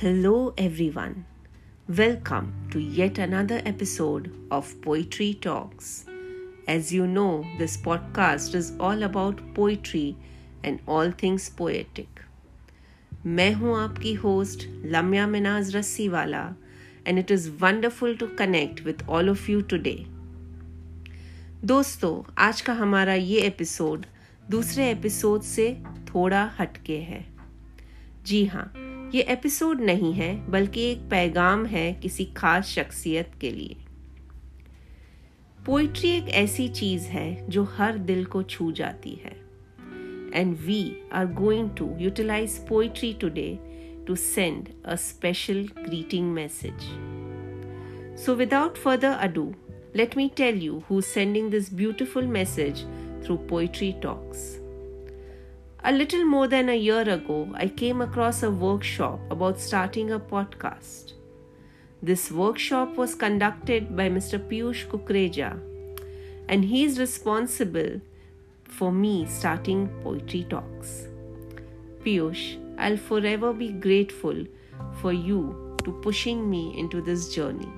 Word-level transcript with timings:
Hello, 0.00 0.54
everyone. 0.56 1.24
Welcome 1.88 2.68
to 2.70 2.78
yet 2.78 3.18
another 3.18 3.60
episode 3.64 4.30
of 4.48 4.80
Poetry 4.80 5.34
Talks. 5.34 6.04
As 6.68 6.92
you 6.92 7.08
know, 7.08 7.44
this 7.58 7.76
podcast 7.76 8.54
is 8.54 8.74
all 8.78 9.02
about 9.02 9.40
poetry 9.54 10.16
and 10.62 10.78
all 10.86 11.10
things 11.10 11.48
poetic. 11.48 12.22
मैं 13.26 13.52
हूँ 13.54 13.76
आपकी 13.78 14.12
host 14.14 14.66
Lamya 14.84 15.26
Minaj 15.26 15.74
Rassiwala 16.08 16.46
and 17.06 17.18
it 17.18 17.30
is 17.30 17.50
wonderful 17.60 18.16
to 18.16 18.26
connect 18.38 18.84
with 18.84 19.02
all 19.08 19.30
of 19.30 19.50
you 19.50 19.60
today 19.72 19.96
दोस्तों 21.64 22.12
आज 22.44 22.60
का 22.60 22.72
हमारा 22.72 23.14
ये 23.14 23.40
episode 23.46 24.06
दूसरे 24.50 24.90
episode 24.90 25.42
से 25.54 25.72
थोड़ा 26.14 26.50
हटके 26.58 27.00
है 27.00 27.24
जी 28.26 28.44
हाँ 28.46 28.72
ये 29.14 29.22
एपिसोड 29.22 29.80
नहीं 29.80 30.12
है, 30.12 30.50
बल्कि 30.50 30.82
एक 30.82 30.98
पैगाम 30.98 31.66
है 31.66 31.92
किसी 31.92 32.24
खास 32.24 32.66
शख्सियत 32.66 33.30
के 33.40 33.50
लिए। 33.50 33.76
पोइट्री 35.66 36.10
एक 36.10 36.28
ऐसी 36.28 36.68
चीज़ 36.68 37.02
है 37.02 37.50
जो 37.50 37.64
हर 37.64 37.98
दिल 37.98 38.24
को 38.24 38.42
छू 38.42 38.72
जाती 38.72 39.10
है। 39.10 39.36
And 40.34 40.56
we 40.56 40.96
are 41.12 41.26
going 41.26 41.70
to 41.70 41.96
utilize 41.98 42.58
poetry 42.68 43.12
today 43.12 43.58
to 44.06 44.16
send 44.16 44.68
a 44.84 44.94
special 44.94 45.68
greeting 45.78 46.32
message 46.32 46.74
so 48.20 48.34
without 48.34 48.76
further 48.76 49.10
ado 49.10 49.54
let 49.96 50.14
me 50.16 50.28
tell 50.28 50.54
you 50.54 50.82
who's 50.88 51.06
sending 51.06 51.50
this 51.50 51.68
beautiful 51.70 52.22
message 52.22 52.84
through 53.22 53.38
Poetry 53.48 53.96
Talks. 54.02 54.57
A 55.84 55.92
little 55.92 56.24
more 56.24 56.48
than 56.48 56.68
a 56.68 56.76
year 56.76 57.08
ago, 57.08 57.48
I 57.54 57.68
came 57.68 58.00
across 58.00 58.42
a 58.42 58.50
workshop 58.50 59.20
about 59.30 59.60
starting 59.60 60.10
a 60.10 60.18
podcast. 60.18 61.12
This 62.02 62.32
workshop 62.32 62.96
was 62.96 63.14
conducted 63.14 63.96
by 63.96 64.08
Mr. 64.08 64.40
Piyush 64.40 64.88
Kukreja, 64.88 65.56
and 66.48 66.64
he 66.64 66.82
is 66.82 66.98
responsible 66.98 68.00
for 68.64 68.90
me 68.90 69.26
starting 69.26 69.88
Poetry 70.02 70.46
Talks. 70.50 71.06
Piyush, 72.04 72.58
I'll 72.76 72.96
forever 72.96 73.52
be 73.52 73.70
grateful 73.70 74.44
for 75.00 75.12
you 75.12 75.76
to 75.84 75.92
pushing 76.02 76.50
me 76.50 76.76
into 76.76 77.00
this 77.00 77.32
journey. 77.32 77.70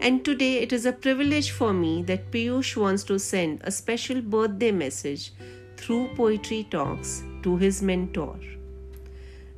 And 0.00 0.24
today 0.24 0.58
it 0.58 0.72
is 0.72 0.84
a 0.84 0.92
privilege 0.92 1.52
for 1.52 1.72
me 1.72 2.02
that 2.02 2.32
Piyush 2.32 2.76
wants 2.76 3.04
to 3.04 3.20
send 3.20 3.60
a 3.62 3.70
special 3.70 4.20
birthday 4.20 4.72
message 4.72 5.32
through 5.76 6.08
Poetry 6.14 6.66
Talks 6.70 7.22
to 7.42 7.56
his 7.56 7.82
mentor. 7.82 8.38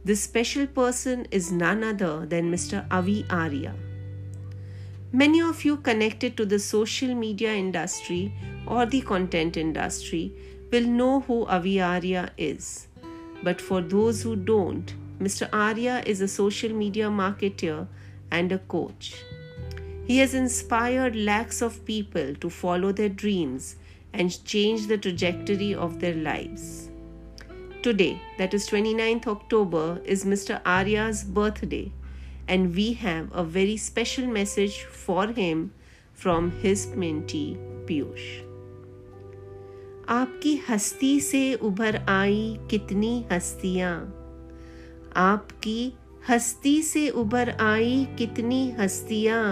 This 0.05 0.23
special 0.23 0.67
person 0.67 1.27
is 1.31 1.53
none 1.53 1.85
other 1.85 2.27
than 2.27 2.51
Mr. 2.51 2.87
Avi 2.91 3.25
Arya. 3.31 3.75
Many 5.13 5.41
of 5.41 5.65
you 5.65 5.77
connected 5.79 6.37
to 6.37 6.45
the 6.45 6.59
social 6.59 7.15
media 7.15 7.55
industry 7.55 8.33
or 8.67 8.85
the 8.85 9.01
content 9.01 9.57
industry 9.57 10.33
will 10.71 10.87
know 10.87 11.21
who 11.21 11.47
Avi 11.47 11.81
Arya 11.81 12.31
is. 12.37 12.89
But 13.43 13.61
for 13.61 13.81
those 13.81 14.23
who 14.23 14.37
don't, 14.37 14.95
Mr. 15.19 15.49
Arya 15.53 16.03
is 16.07 16.21
a 16.21 16.29
social 16.29 16.73
media 16.73 17.09
marketer 17.09 17.87
and 18.31 18.53
a 18.53 18.59
coach. 18.59 19.23
He 20.07 20.19
has 20.19 20.35
inspired 20.35 21.17
lakhs 21.17 21.61
of 21.61 21.85
people 21.85 22.35
to 22.37 22.49
follow 22.51 22.93
their 22.93 23.09
dreams 23.09 23.77
and 24.13 24.45
change 24.45 24.87
the 24.87 24.99
trajectory 24.99 25.75
of 25.75 26.01
their 26.01 26.15
lives. 26.15 26.91
Today, 27.83 28.21
that 28.39 28.55
is 28.55 28.69
29th 28.69 29.27
October, 29.27 30.01
is 30.05 30.25
Mr. 30.25 30.61
Arya's 30.65 31.25
birthday, 31.25 31.93
and 32.49 32.75
we 32.75 32.95
have 32.95 33.31
a 33.33 33.45
very 33.45 33.77
special 33.77 34.27
message 34.27 34.83
for 34.85 35.29
him 35.29 35.73
from 36.15 36.51
his 36.63 36.87
mentee 36.87 37.57
Piyush. 37.87 38.49
आपकी 40.09 40.55
हस्ती 40.69 41.21
से 41.21 41.55
उभर 41.55 41.97
आई 42.09 42.59
कितनी 42.71 43.27
हस्तियाँ 43.33 43.95
आपकी 45.17 45.93
हस्ती 46.29 46.83
से 46.83 47.09
उभर 47.11 47.51
आई 47.61 48.07
कितनी 48.19 48.71
हस्तियाँ 48.79 49.43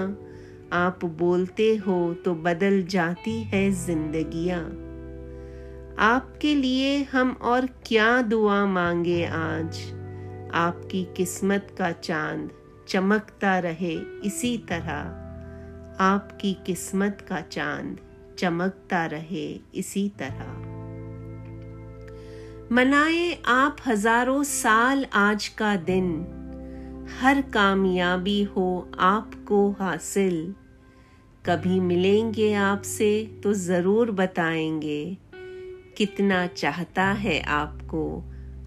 आप 0.72 1.04
बोलते 1.04 1.76
हो 1.76 2.14
तो 2.14 2.34
बदल 2.34 2.82
जाती 2.82 3.42
है 3.42 3.70
जिंदगियाँ। 3.86 4.64
आपके 5.98 6.54
लिए 6.54 7.02
हम 7.02 7.30
और 7.42 7.66
क्या 7.66 8.22
दुआ 8.22 8.66
मांगे 8.66 9.24
आज? 9.24 9.78
आपकी 10.54 11.04
किस्मत 11.16 11.74
का 11.78 11.92
चाँद 11.92 12.50
चमकता 12.88 13.58
रहे 13.58 13.94
इसी 14.24 14.58
तरह। 14.58 14.98
आपकी 16.04 16.56
किस्मत 16.66 17.26
का 17.28 17.40
चाँद 17.40 17.98
चमकता 18.38 19.06
रहे 19.06 19.60
इसी 19.74 20.08
तरह। 20.08 20.54
मनाए 22.72 23.42
आप 23.46 23.76
हज़ारों 23.86 24.42
साल 24.42 25.06
आज 25.12 25.48
का 25.48 25.76
दिन। 25.76 26.35
हर 27.10 27.40
कामयाबी 27.42 28.42
हो 28.42 28.90
आपको 28.98 29.70
हासिल। 29.70 30.54
कभी 31.46 31.80
मिलेंगे 31.80 32.54
आपसे 32.54 33.40
तो 33.42 33.52
ज़रूर 33.52 34.10
बताएँगे। 34.10 35.18
कितना 35.96 36.46
चाहता 36.46 37.04
है 37.04 37.40
आपको 37.40 38.24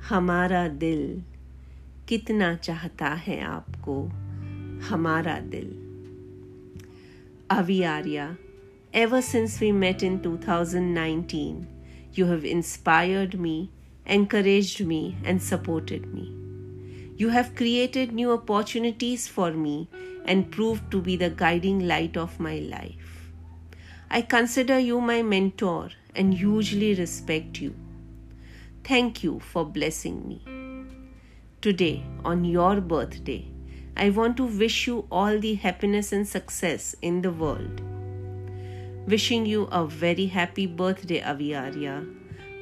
हमारा 0.10 0.68
दिल। 0.68 1.24
कितना 2.08 2.56
चाहता 2.56 3.08
है 3.08 3.42
आपको 3.42 4.04
हमारा 4.90 5.40
दिल। 5.40 5.70
Avi 7.52 7.84
Arya 7.84 8.38
ever 8.96 9.22
since 9.22 9.62
we 9.62 9.72
met 9.72 10.04
in 10.04 10.18
2019, 10.20 11.54
you 12.20 12.26
have 12.26 12.46
inspired 12.46 13.36
me, 13.36 13.70
encouraged 14.18 14.88
me, 14.88 15.14
and 15.28 15.42
supported 15.54 16.14
me. 16.18 16.39
You 17.20 17.28
have 17.28 17.54
created 17.54 18.14
new 18.14 18.32
opportunities 18.32 19.28
for 19.28 19.52
me 19.52 19.90
and 20.24 20.50
proved 20.50 20.90
to 20.92 21.02
be 21.02 21.18
the 21.18 21.30
guiding 21.30 21.86
light 21.86 22.16
of 22.16 22.40
my 22.40 22.60
life. 22.60 23.34
I 24.10 24.22
consider 24.22 24.80
you 24.80 25.02
my 25.02 25.22
mentor 25.22 25.90
and 26.16 26.34
hugely 26.34 26.94
respect 26.96 27.60
you. 27.60 27.76
Thank 28.86 29.22
you 29.22 29.42
for 29.42 29.66
blessing 29.66 30.30
me. 30.30 30.40
Today, 31.60 32.06
on 32.24 32.46
your 32.46 32.80
birthday, 32.80 33.52
I 33.98 34.12
want 34.12 34.38
to 34.38 34.46
wish 34.46 34.88
you 34.88 35.06
all 35.12 35.38
the 35.40 35.56
happiness 35.56 36.14
and 36.14 36.26
success 36.26 36.96
in 37.02 37.22
the 37.22 37.34
world. 37.34 37.82
Wishing 39.08 39.46
you 39.46 39.66
a 39.74 39.86
very 39.86 40.28
happy 40.28 40.68
birthday, 40.68 41.20
Aviarya, 41.20 42.08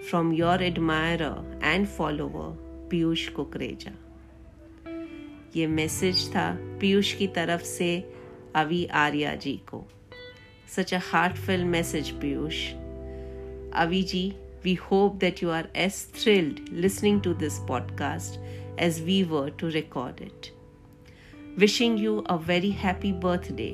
from 0.10 0.34
your 0.34 0.56
admirer 0.56 1.44
and 1.62 1.88
follower, 1.88 2.54
Piyush 2.90 3.32
Kukreja. 3.34 3.94
ये 5.58 5.68
message 5.68 6.30
था 6.30 6.58
पीयूष 6.82 7.14
की 7.14 7.28
तरफ़ 7.28 7.62
से 7.62 8.14
अवि 8.56 8.86
आर्या 8.86 9.36
जी 9.36 9.54
को। 9.54 9.88
Such 10.76 10.94
a 10.94 11.00
heartfelt 11.12 11.66
message 11.66 12.10
Piyush. 12.10 12.74
Avi 13.74 14.04
ji 14.04 14.34
we 14.64 14.74
hope 14.74 15.16
that 15.16 15.44
you 15.44 15.50
are 15.50 15.70
as 15.76 16.14
thrilled 16.24 16.60
listening 16.74 17.22
to 17.22 17.34
this 17.34 17.54
podcast 17.58 18.40
as 18.80 19.02
we 19.02 19.24
were 19.24 19.50
to 19.50 19.68
record 19.68 20.22
it 20.22 20.54
wishing 21.58 22.00
you 22.00 22.18
a 22.18 22.36
very 22.36 22.72
happy 22.72 23.12
birthday 23.12 23.72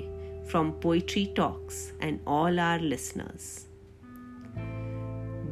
from 0.49 0.71
poetry 0.71 1.25
talks 1.25 1.93
and 2.03 2.19
all 2.27 2.59
our 2.59 2.79
listeners 2.79 3.67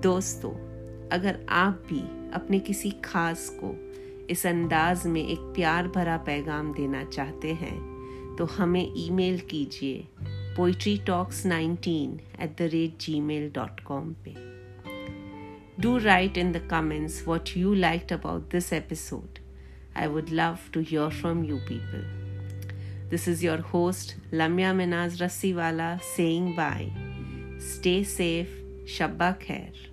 दोस्तों, 0.01 0.51
अगर 1.10 1.45
आप 1.50 1.86
भी 1.89 2.31
अपने 2.31 2.60
किसी 2.60 2.92
खास 2.92 3.50
को 3.63 3.91
इस 4.31 4.45
अंदाज 4.45 5.07
में 5.07 5.28
एक 5.28 5.39
प्यार 5.39 5.88
भरा 5.88 6.18
पैगाम 6.18 6.74
देना 6.74 7.04
चाहते 7.04 7.54
हैं 7.54 8.36
तो 8.38 8.45
हमें 8.45 8.94
ईमेल 8.98 9.39
कीजिए 9.39 10.07
poetry 10.56 10.98
talks 10.98 11.45
nineteen 11.45 12.19
at 12.42 12.57
the 12.60 12.62
rate 12.62 12.98
Gmail 13.19 13.51
dot 13.56 13.80
com 13.80 14.13
पे। 14.28 14.36
Do 15.80 15.98
write 15.98 16.38
in 16.38 16.51
the 16.51 16.68
comments 16.72 17.28
what 17.28 17.50
you 17.57 17.74
like 17.74 18.13
about 18.13 18.51
this 18.51 18.74
episode 18.74 19.39
I 19.98 20.07
would 20.07 20.30
love 20.30 20.57
to 20.74 20.80
hear 20.80 21.10
from 21.10 21.44
you 21.45 21.57
people 21.57 23.10
this 23.10 23.28
is 23.28 23.45
your 23.45 23.60
host 23.60 24.16
Lamya 24.33 24.74
Minaj 24.74 25.24
Rassiwala 25.54 25.98
saying 25.98 26.54
bye 26.54 26.89
stay 27.60 28.04
safe 28.04 28.62
शब्बा 28.88 29.31
खैर 29.31 29.91